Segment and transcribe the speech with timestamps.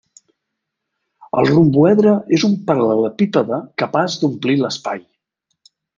[1.41, 5.05] El romboedre és un paral·lelepípede capaç d'omplir l'espai.